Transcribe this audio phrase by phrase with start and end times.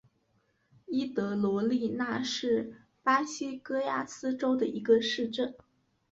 [0.87, 5.53] 伊德罗利纳是巴西戈亚斯州的一个市镇。